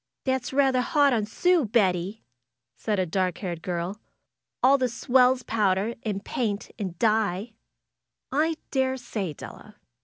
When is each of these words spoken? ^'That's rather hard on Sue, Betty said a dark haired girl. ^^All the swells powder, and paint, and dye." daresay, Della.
^'That's 0.25 0.51
rather 0.51 0.81
hard 0.81 1.13
on 1.13 1.27
Sue, 1.27 1.63
Betty 1.63 2.23
said 2.75 2.97
a 2.97 3.05
dark 3.05 3.37
haired 3.37 3.61
girl. 3.61 4.01
^^All 4.63 4.79
the 4.79 4.89
swells 4.89 5.43
powder, 5.43 5.93
and 6.01 6.25
paint, 6.25 6.71
and 6.79 6.97
dye." 6.97 7.53
daresay, 8.71 9.33
Della. 9.33 9.75